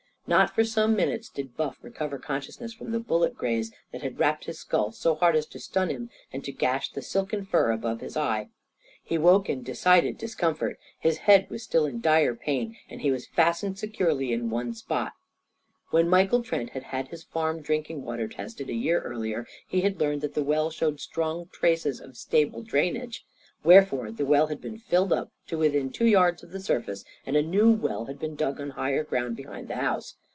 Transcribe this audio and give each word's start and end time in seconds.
Not 0.27 0.55
for 0.55 0.63
some 0.63 0.95
minutes 0.95 1.27
did 1.27 1.57
Buff 1.57 1.77
recover 1.81 2.17
consciousness 2.17 2.73
from 2.73 2.91
the 2.93 3.01
bullet 3.01 3.35
graze 3.35 3.73
that 3.91 4.01
had 4.01 4.17
rapped 4.17 4.45
his 4.45 4.59
skull 4.59 4.93
so 4.93 5.13
hard 5.13 5.35
as 5.35 5.45
to 5.47 5.59
stun 5.59 5.89
him 5.89 6.09
and 6.31 6.41
to 6.45 6.53
gash 6.53 6.89
the 6.89 7.01
silken 7.01 7.43
fur 7.43 7.69
above 7.69 7.99
his 7.99 8.15
eye. 8.15 8.47
He 9.03 9.17
woke 9.17 9.49
in 9.49 9.61
decided 9.61 10.17
discomfort; 10.17 10.79
his 10.97 11.17
head 11.17 11.49
was 11.49 11.63
still 11.63 11.85
in 11.85 11.99
dire 11.99 12.33
pain, 12.33 12.77
and 12.87 13.01
he 13.01 13.11
was 13.11 13.27
fastened 13.27 13.77
securely 13.77 14.31
in 14.31 14.49
one 14.49 14.73
spot. 14.73 15.11
When 15.89 16.07
Michael 16.07 16.41
Trent 16.43 16.69
had 16.69 16.83
had 16.83 17.09
his 17.09 17.23
farm 17.25 17.59
drinking 17.61 18.03
water 18.03 18.29
tested, 18.29 18.69
a 18.69 18.73
year 18.73 19.01
earlier, 19.01 19.45
he 19.67 19.81
had 19.81 19.99
learned 19.99 20.21
that 20.21 20.33
the 20.33 20.45
well 20.45 20.69
showed 20.69 21.01
strong 21.01 21.49
traces 21.51 21.99
of 21.99 22.15
stable 22.15 22.61
drainage. 22.63 23.25
Wherefore, 23.63 24.09
the 24.11 24.25
well 24.25 24.47
had 24.47 24.59
been 24.59 24.79
filled 24.79 25.13
up, 25.13 25.29
to 25.45 25.55
within 25.55 25.91
two 25.91 26.07
yards 26.07 26.41
of 26.41 26.49
the 26.49 26.59
surface, 26.59 27.03
and 27.27 27.35
a 27.35 27.43
new 27.43 27.69
well 27.69 28.05
had 28.05 28.17
been 28.17 28.35
dug 28.35 28.59
on 28.59 28.71
higher 28.71 29.03
ground 29.03 29.35
behind 29.35 29.67
the 29.67 29.75
house. 29.75 30.15